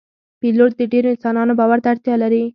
پیلوټ 0.41 0.71
د 0.77 0.81
ډیرو 0.91 1.07
انسانانو 1.13 1.57
باور 1.59 1.79
ته 1.83 1.87
اړتیا 1.93 2.15
لري. 2.23 2.43